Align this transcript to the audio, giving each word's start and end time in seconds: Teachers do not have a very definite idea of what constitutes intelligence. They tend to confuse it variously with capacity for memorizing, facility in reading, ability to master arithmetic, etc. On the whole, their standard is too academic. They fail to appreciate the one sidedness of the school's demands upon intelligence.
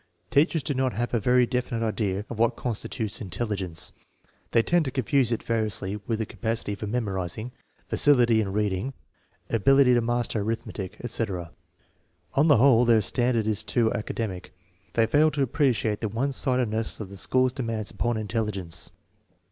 Teachers 0.31 0.63
do 0.63 0.73
not 0.73 0.93
have 0.93 1.13
a 1.13 1.19
very 1.19 1.45
definite 1.45 1.85
idea 1.85 2.25
of 2.27 2.39
what 2.39 2.55
constitutes 2.55 3.21
intelligence. 3.21 3.91
They 4.49 4.63
tend 4.63 4.85
to 4.85 4.89
confuse 4.89 5.31
it 5.31 5.43
variously 5.43 5.97
with 6.07 6.27
capacity 6.27 6.73
for 6.73 6.87
memorizing, 6.87 7.51
facility 7.87 8.41
in 8.41 8.51
reading, 8.51 8.93
ability 9.51 9.93
to 9.93 10.01
master 10.01 10.39
arithmetic, 10.39 10.97
etc. 11.03 11.51
On 12.33 12.47
the 12.47 12.57
whole, 12.57 12.83
their 12.83 13.01
standard 13.01 13.45
is 13.45 13.61
too 13.63 13.93
academic. 13.93 14.51
They 14.93 15.05
fail 15.05 15.29
to 15.29 15.43
appreciate 15.43 16.01
the 16.01 16.09
one 16.09 16.31
sidedness 16.31 16.99
of 16.99 17.09
the 17.09 17.15
school's 17.17 17.53
demands 17.53 17.91
upon 17.91 18.17
intelligence. 18.17 18.89